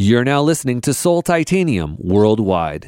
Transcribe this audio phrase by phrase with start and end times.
[0.00, 2.86] You're now listening to Soul Titanium worldwide.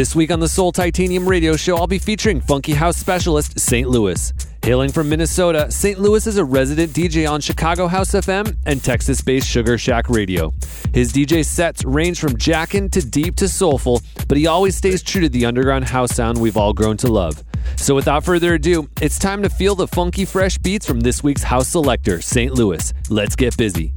[0.00, 3.90] This week on the Soul Titanium radio show, I'll be featuring funky house specialist Saint
[3.90, 4.32] Lewis.
[4.62, 9.20] Hailing from Minnesota, Saint Lewis is a resident DJ on Chicago House FM and Texas
[9.20, 10.54] based Sugar Shack Radio.
[10.94, 15.20] His DJ sets range from jackin' to deep to soulful, but he always stays true
[15.20, 17.44] to the underground house sound we've all grown to love.
[17.76, 21.42] So without further ado, it's time to feel the funky fresh beats from this week's
[21.42, 22.94] house selector, Saint Lewis.
[23.10, 23.92] Let's get busy.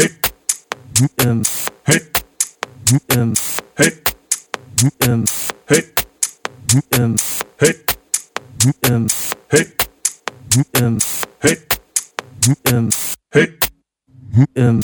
[0.00, 0.08] Hey.
[1.26, 1.42] Um.
[1.86, 2.00] Hey.
[3.14, 3.34] Um.
[3.76, 3.90] Hey.
[5.06, 5.24] Um.
[5.68, 5.82] Hey.
[6.98, 7.16] Um.
[7.60, 7.74] Hey.
[8.88, 9.08] Um.
[9.50, 9.64] Hey.
[10.80, 10.98] Um.
[11.42, 11.56] Hey.
[12.72, 12.88] Um.
[13.30, 13.46] Hey.
[14.56, 14.56] Um.
[14.56, 14.80] Um.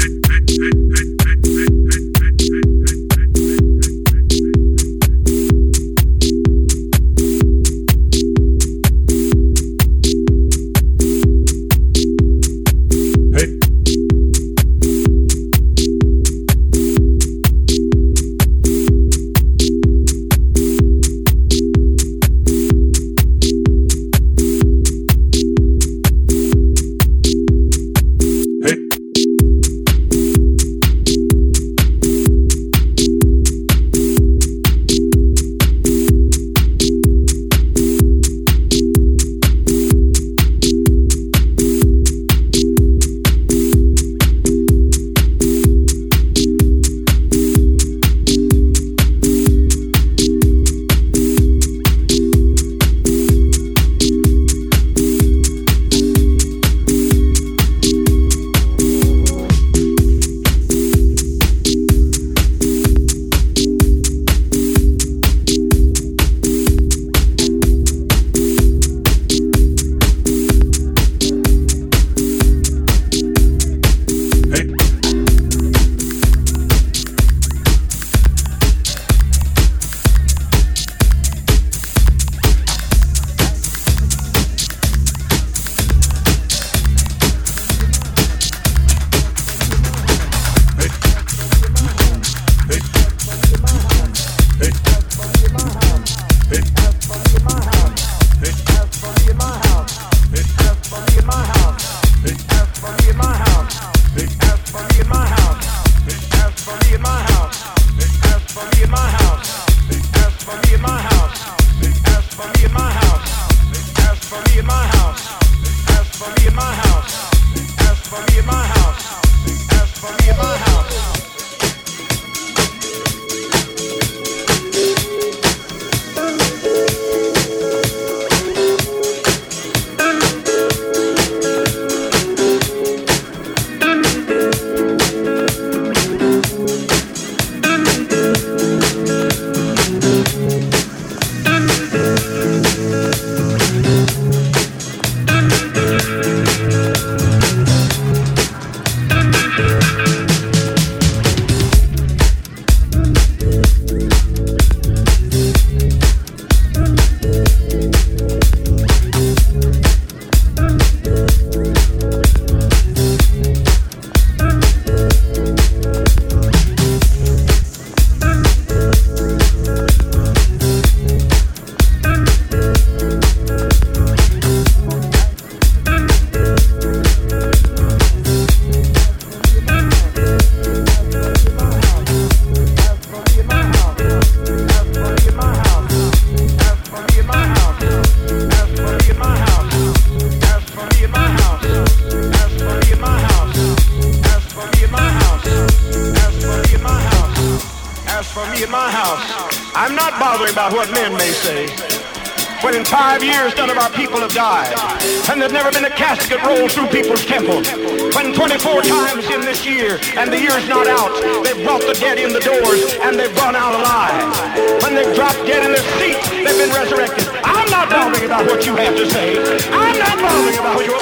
[209.91, 211.11] year, and the year's not out,
[211.43, 214.83] they've brought the dead in the doors, and they've gone out alive.
[214.83, 217.27] When they've dropped dead in their seats, they've been resurrected.
[217.43, 219.37] I'm not bothering about what you have to say.
[219.71, 221.00] I'm not bothering about your opinion.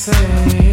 [0.00, 0.69] say.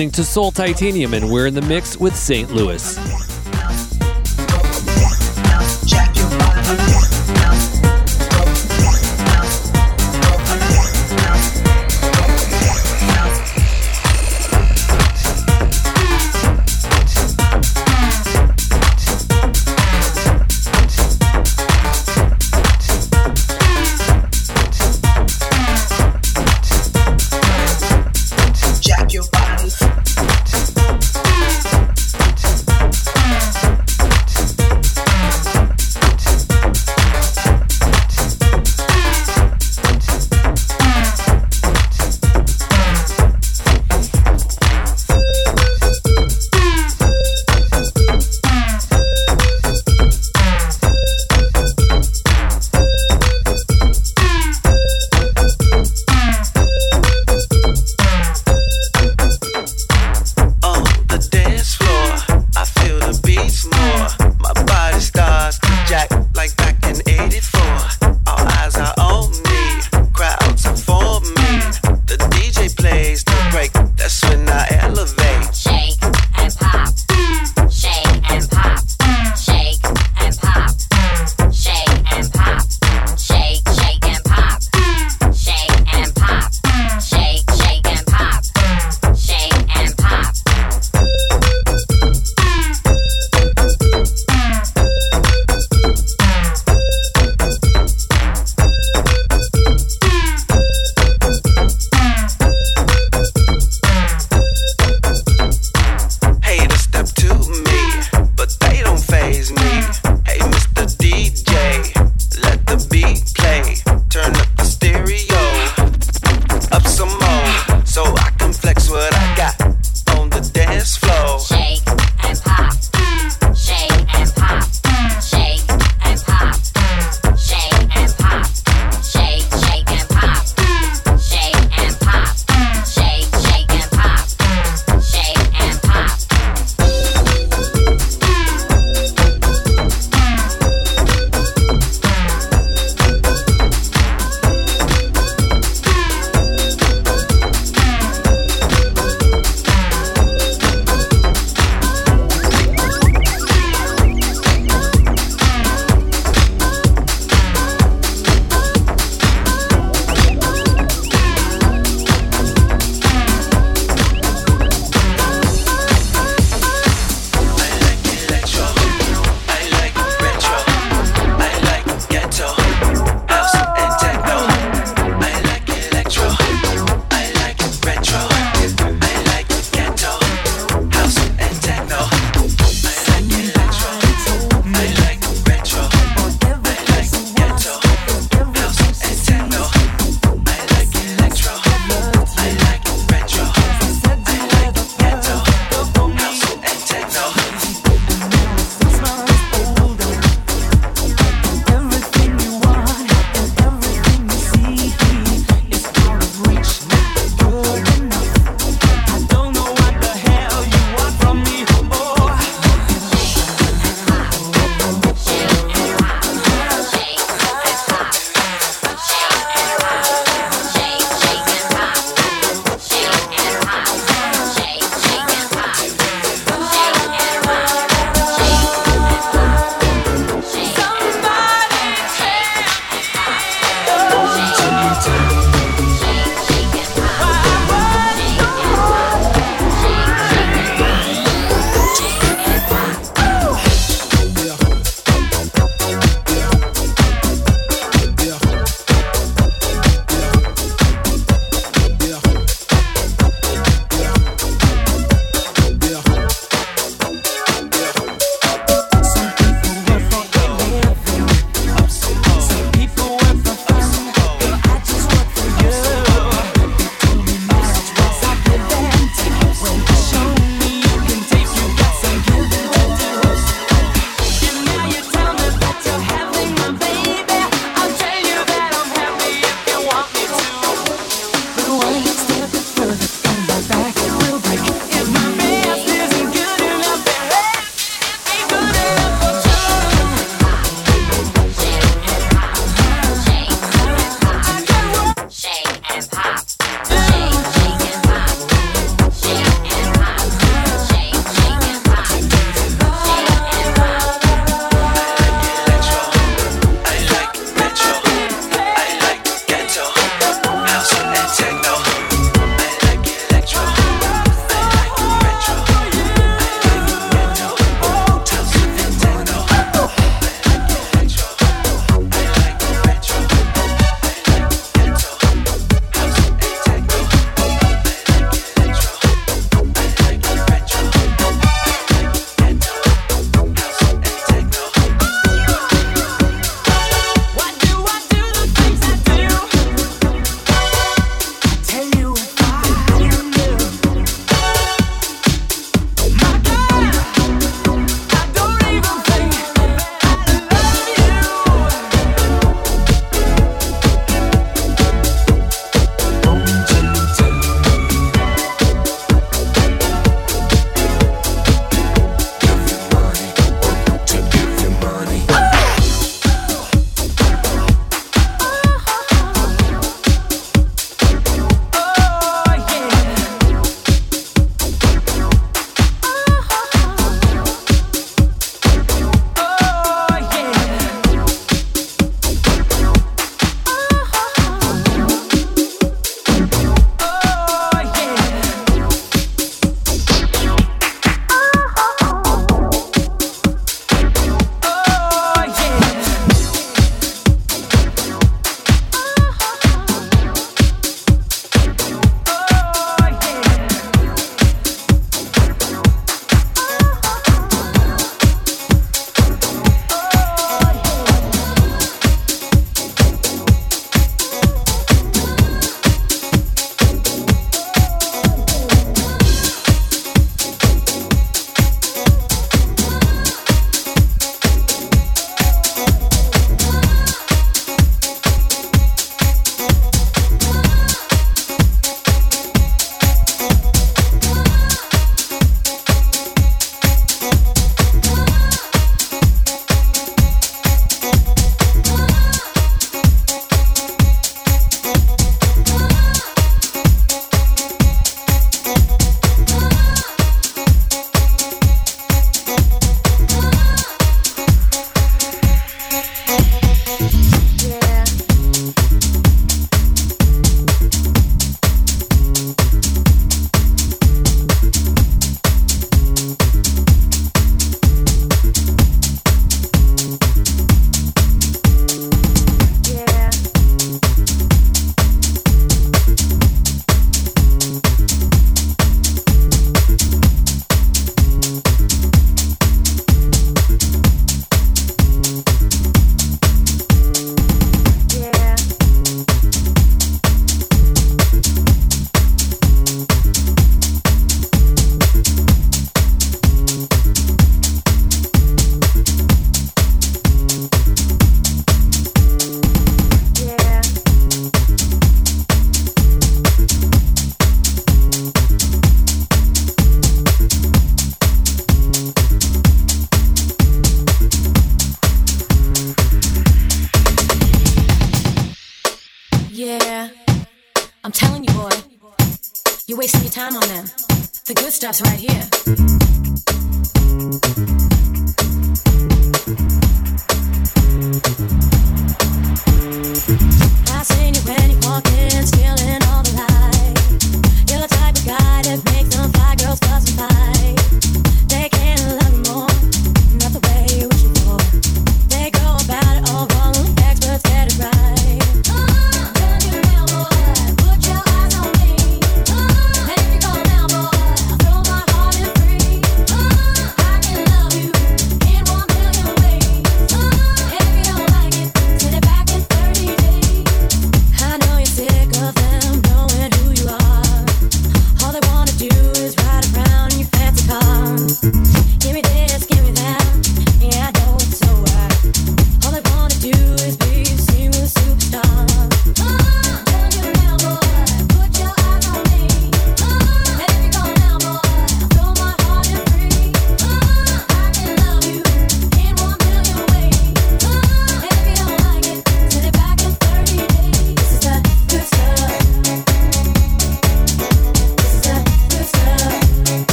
[0.00, 3.19] listening to Soul Titanium, and we're in the mix with Saint Lewis.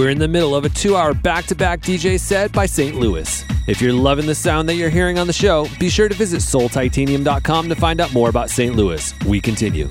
[0.00, 2.96] We're in the middle of a two hour back to back DJ set by Saint
[2.96, 3.44] Lewis.
[3.66, 6.40] If you're loving the sound that you're hearing on the show, be sure to visit
[6.40, 9.12] soultitanium.com to find out more about Saint Lewis.
[9.26, 9.90] We continue.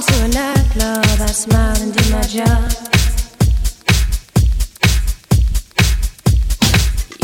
[0.00, 2.72] into a nightclub, I smile and do my job.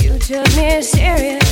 [0.02, 1.45] You took me serious.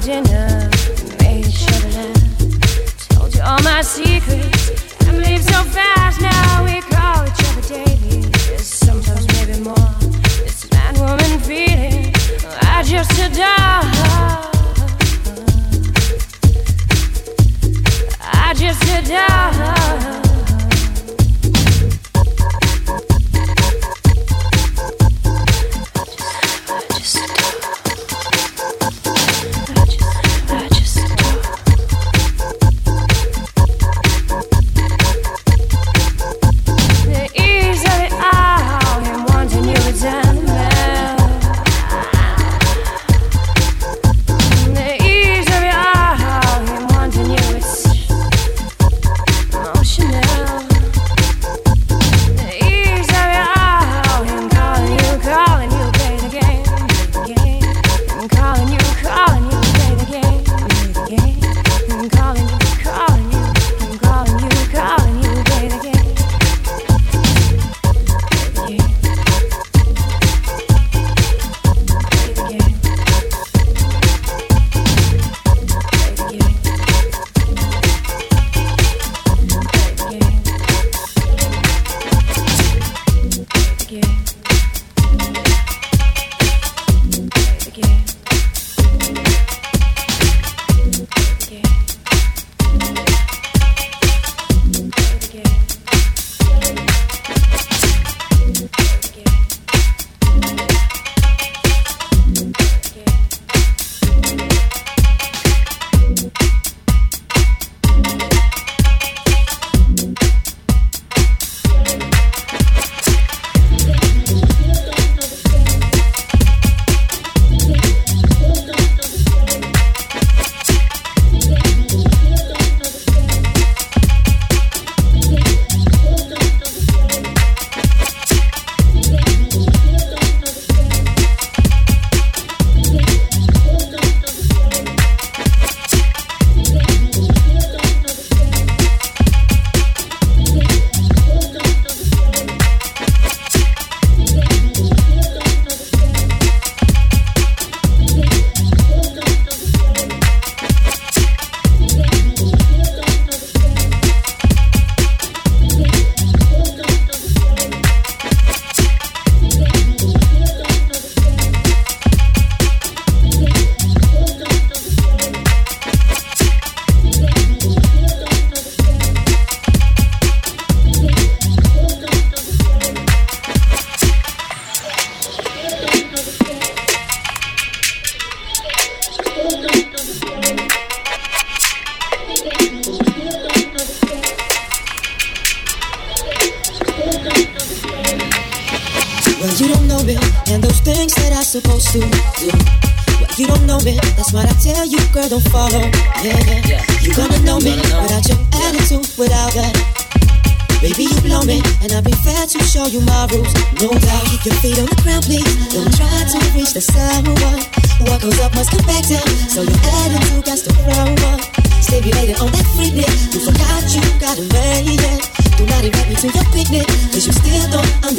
[0.00, 0.70] dinner,
[1.20, 4.59] made you chocolate, told you all my secrets.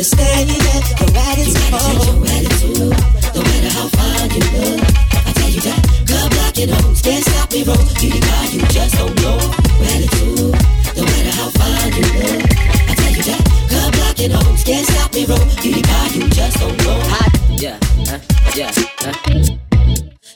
[0.02, 0.84] Understand yet.
[0.98, 2.90] Your attitude, your attitude.
[3.36, 4.82] No matter how far you look,
[5.14, 5.82] I tell you that.
[6.10, 7.78] Club blocking hoes, can't stop me, roll.
[8.02, 9.38] Beauty guy, you just don't know.
[9.86, 10.58] Attitude.
[10.98, 12.42] No matter how far you look,
[12.90, 13.42] I tell you that.
[13.70, 15.46] Club blocking hoes, can't stop me, roll.
[15.62, 16.98] Beauty guy, you just don't know.
[17.14, 17.32] Hot.
[17.62, 17.78] Yeah.
[18.10, 18.20] Uh,
[18.58, 18.72] yeah.
[19.06, 19.14] Uh.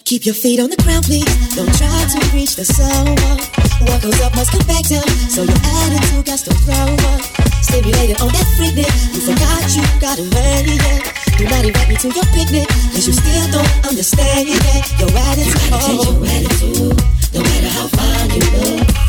[0.05, 1.25] Keep your feet on the ground, please.
[1.55, 3.41] Don't try to reach the someone.
[3.89, 5.09] What goes up must come back down.
[5.33, 7.34] So your attitude got to throw up.
[7.65, 8.93] Stimulated on that freaknik.
[9.13, 11.15] You forgot you got a man, yeah.
[11.49, 12.67] Not invite me to your picnic.
[12.93, 14.99] Cause you still don't understand yet.
[14.99, 16.03] Your attitude, oh.
[16.03, 17.33] your attitude.
[17.33, 19.04] No matter how fine you look.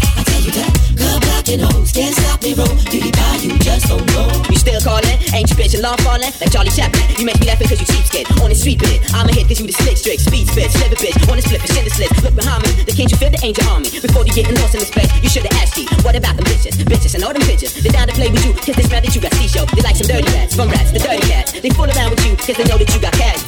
[1.46, 1.94] Hoes.
[1.94, 2.66] Can't stop me, roll.
[2.90, 4.26] Beauty pie, you just don't know.
[4.50, 5.14] You still calling?
[5.30, 6.34] Ain't you bitch alarm falling?
[6.42, 7.06] Like Charlie Chaplin.
[7.14, 8.26] You make me laughing cause you cheapskate.
[8.42, 8.98] On the street bit.
[9.14, 10.26] I'm a hit cause you the slick strict.
[10.26, 10.74] Speed spit.
[10.74, 11.14] Sliver bitch.
[11.30, 12.10] On the split for the slip.
[12.26, 12.82] Look behind me.
[12.82, 13.94] The can't you feel the angel army?
[13.94, 15.86] Before you getting lost in this place, you should've asked me.
[16.02, 16.82] What about them bitches?
[16.82, 17.78] Bitches and all them bitches.
[17.78, 18.50] They down to play with you.
[18.50, 19.70] Cause they smell that you got C-show.
[19.70, 20.58] They like some dirty rats.
[20.58, 21.54] From rats, the dirty cats.
[21.62, 22.34] They fool around with you.
[22.42, 23.38] Cause they know that you got cash.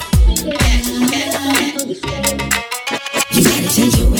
[0.54, 2.78] Cash, cash, cash.
[3.34, 4.17] You gotta change your attitude,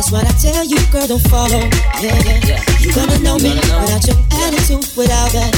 [0.00, 1.60] that's what I tell you, girl, don't follow.
[2.00, 2.56] Yeah, yeah.
[2.56, 2.60] Yeah.
[2.80, 3.84] You gonna know me Gonna know.
[3.84, 4.16] without your
[4.48, 5.52] attitude, without that.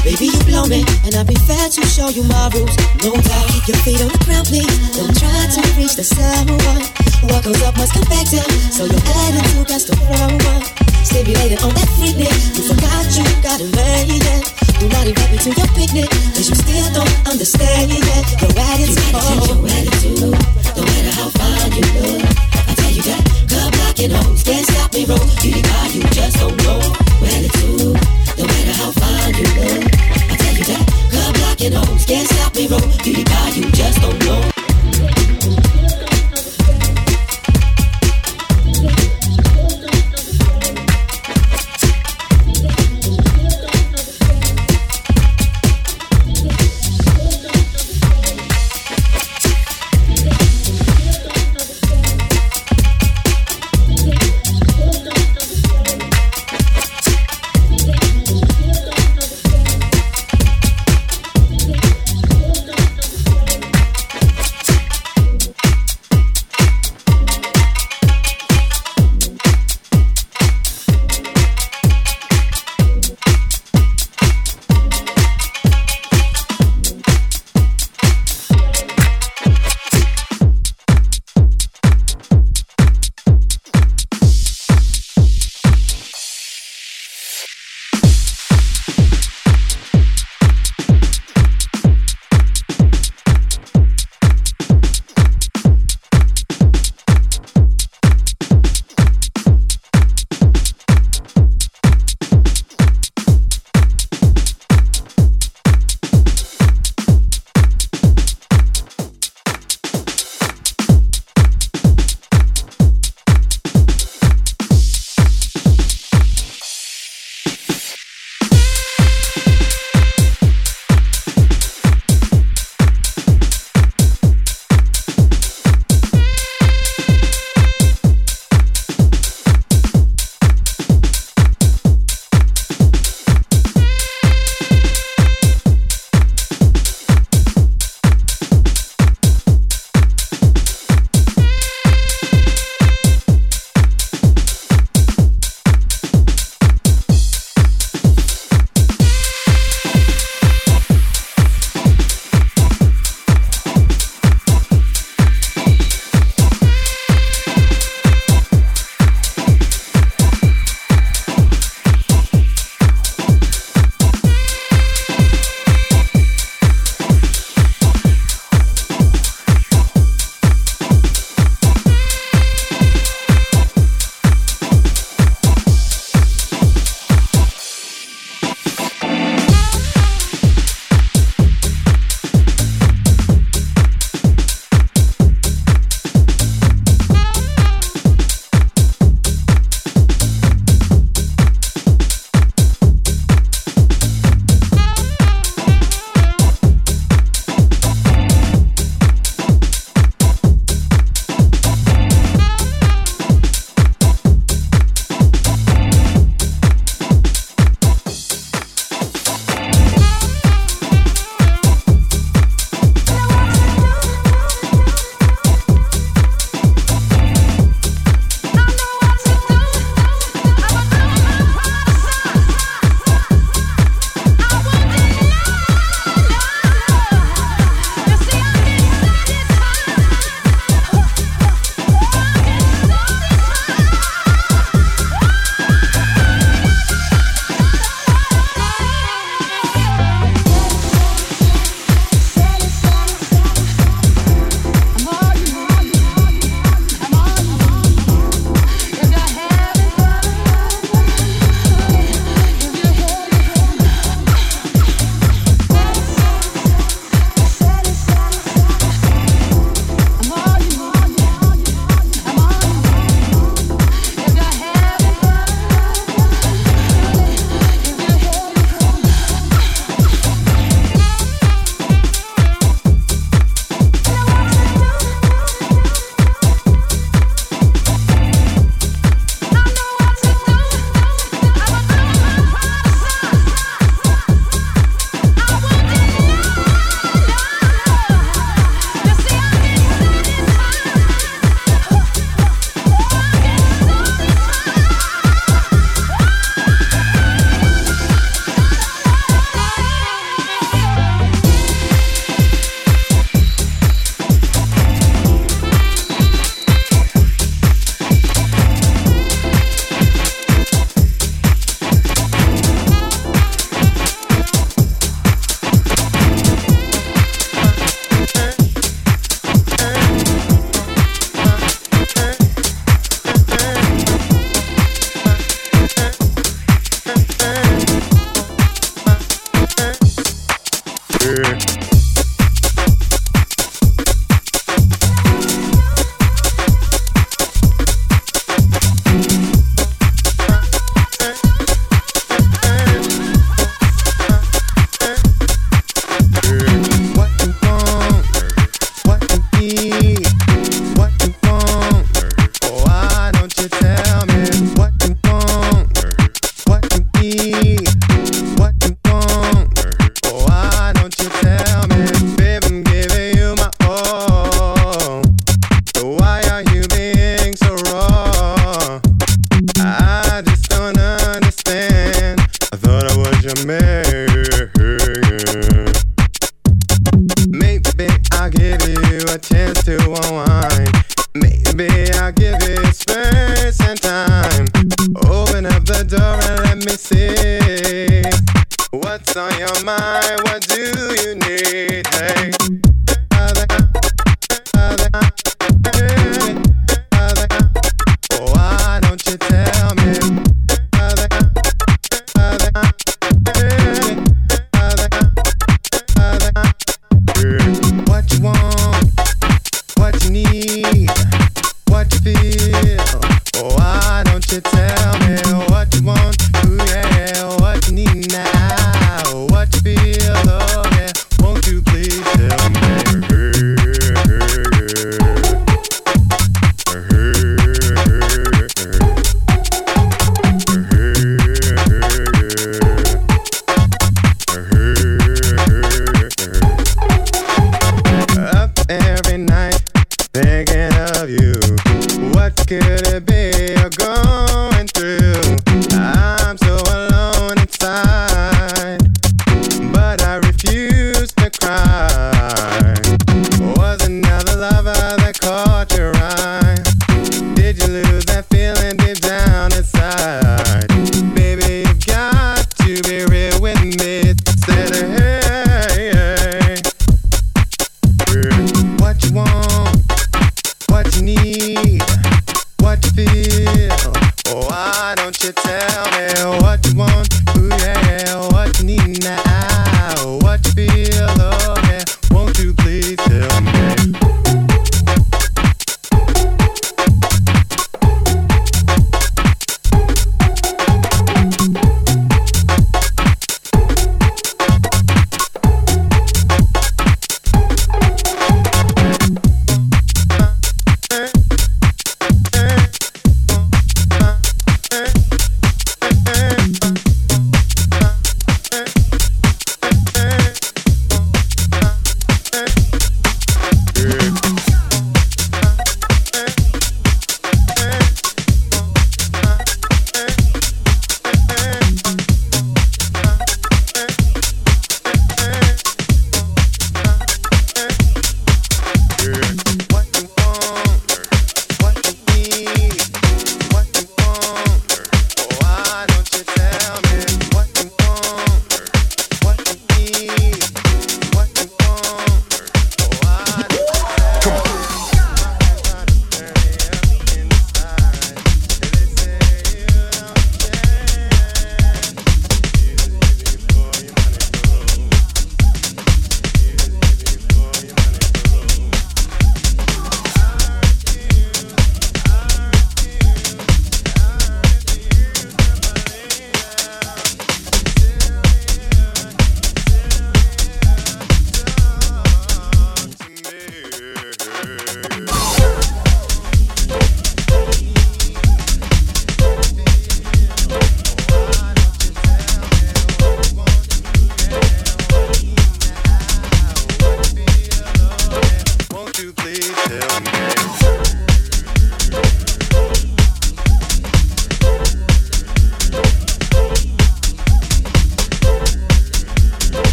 [0.00, 2.72] Baby, you blow me, and I'll be fair to show you my rules.
[3.04, 4.72] No doubt, keep your feet on the ground, please.
[4.96, 6.88] Don't try to reach the someone.
[7.28, 8.48] What goes up must come back down.
[8.72, 10.24] So your attitude got to throw
[10.56, 10.64] up.
[11.04, 12.32] Stimulated on that freaknik.
[12.56, 14.40] You forgot you got a man, yeah.
[14.80, 18.24] Do not invite me to your picnic, cause you still don't understand yet.
[18.40, 20.32] Your attitude, your attitude.
[20.32, 22.53] No matter how fine you look,
[22.94, 23.22] you that.
[23.48, 25.04] Club blocking can't stop me.
[25.06, 26.80] Beauty pie, you just don't know.
[27.22, 27.98] Attitude.
[28.38, 29.84] No matter how fine you look,
[30.30, 30.84] I tell you that.
[31.10, 31.72] Club blocking
[32.06, 32.68] can't stop me.
[33.02, 34.53] Beauty pie, you just don't know.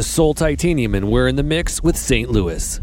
[0.00, 2.80] The Soul Titanium, and we're in the mix with Saint Lewis.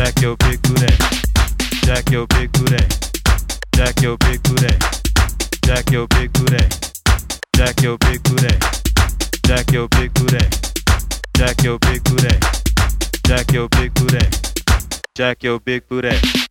[0.00, 0.96] Jack your big bicurei,
[1.84, 2.50] Jack your big
[4.16, 4.78] bicurei,
[5.66, 5.94] já que
[7.86, 8.58] eu bicurei,
[9.46, 11.22] já que eu bicurei, já
[11.52, 12.38] que eu bicurei,
[13.26, 14.30] já que eu bicurei,
[15.18, 16.49] já que eu bicurei.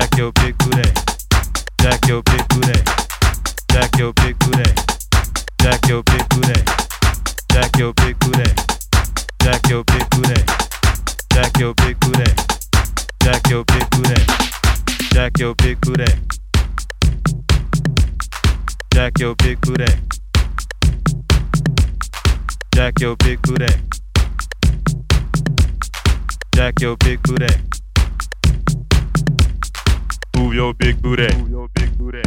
[0.00, 0.92] Jack que o procurei,
[1.82, 2.82] Jack que eu procurei,
[3.70, 4.74] Jack que eu procurei,
[5.60, 6.64] Jack que o procurei,
[7.52, 8.54] Jack que eu procurei,
[9.42, 10.44] Jack que eu procurei,
[11.34, 12.34] Jack que o procurei,
[13.22, 14.24] Jack que eu procurei,
[15.12, 15.54] Jack que eu
[23.16, 23.80] procurei,
[26.54, 27.89] Jack que eu procurei.
[30.40, 32.22] Mówią biegnurę Mówią biegnurę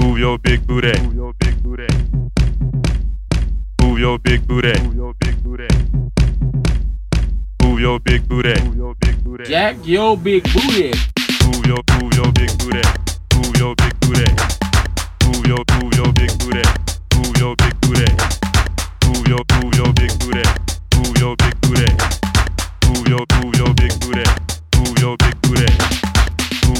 [0.00, 1.86] Mówią biegnurę Mówią biegnurę
[3.82, 5.68] Mówią biegnurę Mówią biegnurę
[7.62, 10.90] Mówią biegnurę Mówią biegnurę Jak ją biegnurę
[11.46, 12.82] Mówią, mówią biegnurę
[13.36, 14.26] Mówią biegnurę
[15.26, 16.62] Mówią, mówią biegnurę
[17.16, 18.06] Mówią biegnurę
[19.06, 20.42] Mówią, mówią biegnurę
[20.96, 21.86] Mówią biegnurę
[22.88, 24.24] Mówią, mówią biegnurę
[24.78, 26.03] Mówią biegnurę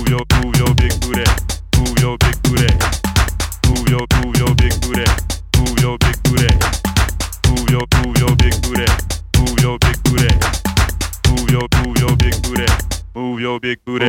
[0.05, 1.25] mówią, mówią niektóre,
[1.79, 2.67] mówią niektóre.
[3.69, 5.05] Mówią, mówią niektóre,
[5.59, 6.49] mówią niektóre.
[7.49, 8.85] Mówią, mówią niektóre,
[9.39, 10.29] mówią niektóre.
[11.31, 12.67] Mówią, mówią niektóre,
[13.15, 14.09] mówią niektóre.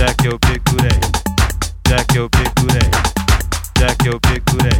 [0.00, 0.88] Jakie opiekure,
[1.90, 2.80] jakie opiekure,
[3.80, 4.70] jakie opiekure,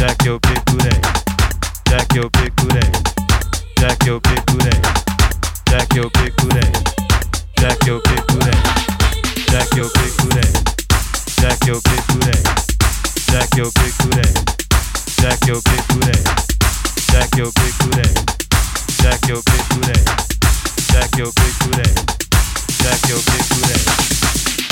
[0.00, 0.90] jakie opiekure,
[1.90, 2.80] jakie opiekure,
[3.80, 4.70] jakie opiekure,
[5.72, 6.62] jakie opiekure,
[7.62, 8.83] jakie opiekure.
[9.54, 10.42] Jack your big booty.
[11.38, 12.34] Jack your big booty.
[13.30, 14.26] Jack your big booty.
[15.22, 16.18] Jack your big booty.
[17.06, 18.02] Jack your big booty.
[18.98, 19.94] Jack your big booty.
[20.90, 21.86] Jack your big booty.
[22.82, 23.78] Jack your big booty.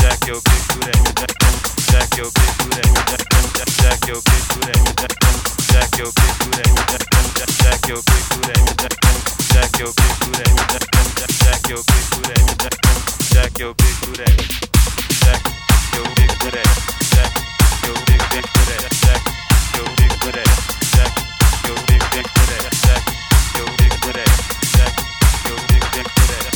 [0.03, 0.97] Jack your big booty.
[1.87, 2.83] Jack your big booty.
[3.79, 4.67] Jack your big booty.
[5.71, 6.67] Jack your big booty.
[7.63, 8.59] Jack your big booty.
[9.53, 10.47] Jack your big booty.
[11.39, 12.43] Jack your big booty.
[13.33, 14.25] Check your big booty.
[15.21, 15.41] Check
[15.95, 16.63] your big booty.
[17.13, 17.33] Check
[17.83, 18.77] your big big booty.
[19.01, 19.23] Check
[19.75, 20.45] your big booty.
[20.93, 21.13] Check
[21.65, 22.59] your big big booty.
[22.85, 23.03] Check
[23.57, 24.25] your big booty.
[24.77, 24.93] Check
[25.49, 26.52] your big big booty.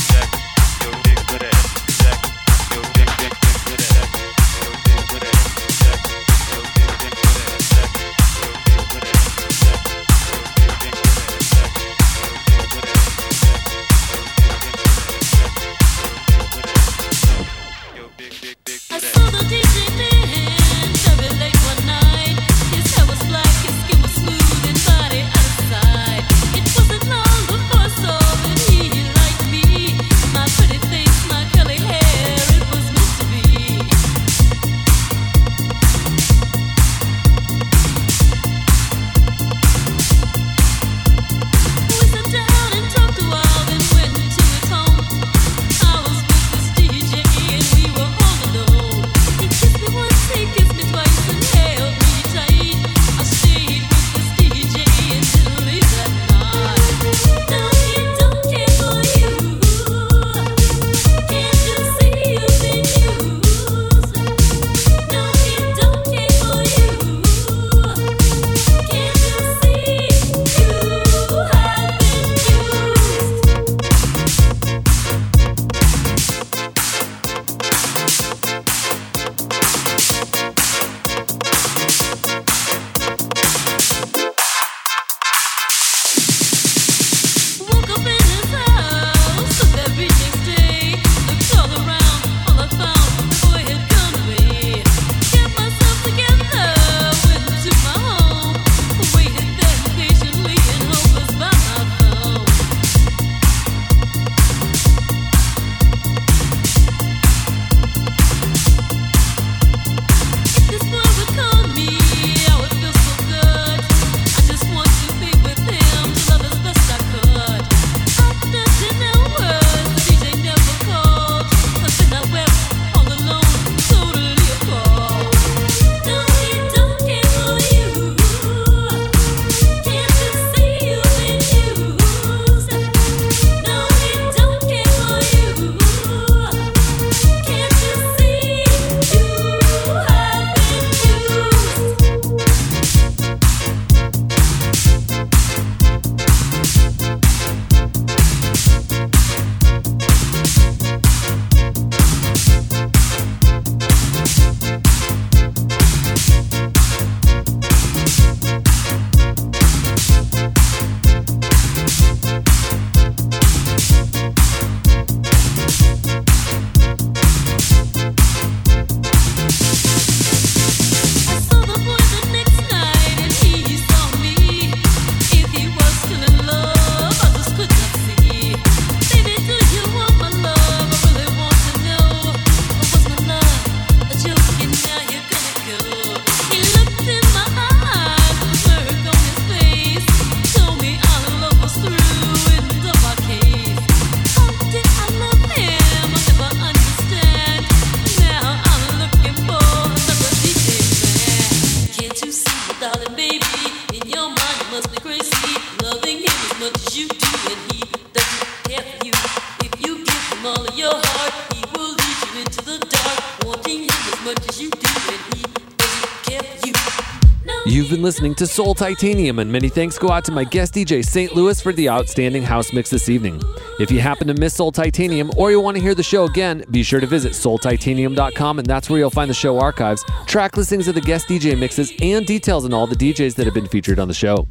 [218.37, 221.73] To Soul Titanium, and many thanks go out to my guest DJ Saint Lewis for
[221.73, 223.41] the outstanding house mix this evening.
[223.79, 226.63] If you happen to miss Soul Titanium or you want to hear the show again,
[226.69, 230.87] be sure to visit soultitanium.com, and that's where you'll find the show archives, track listings
[230.87, 233.97] of the guest DJ mixes, and details on all the DJs that have been featured
[233.97, 234.47] on the show.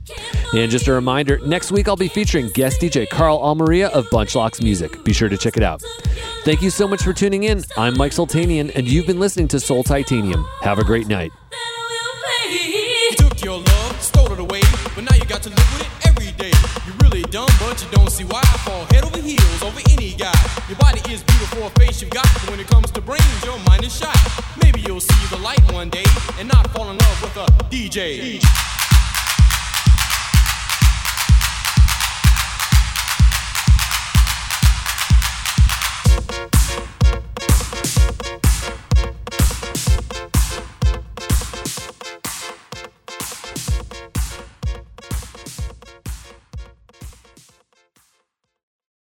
[0.53, 4.61] And just a reminder next week I'll be featuring guest DJ Carl Almaria of Bunchlocks
[4.61, 5.05] Music.
[5.05, 5.81] Be sure to check it out.
[6.45, 7.63] Thank you so much for tuning in.
[7.77, 10.45] I'm Mike Sultanian, and you've been listening to Soul Titanium.
[10.63, 11.31] Have a great night.
[17.83, 20.33] You don't see why I fall head over heels over any guy.
[20.69, 23.59] Your body is beautiful, a face you've got, but when it comes to brains, your
[23.61, 24.17] mind is shot.
[24.63, 26.05] Maybe you'll see the light one day
[26.39, 28.39] and not fall in love with a DJ.
[28.41, 28.76] DJ.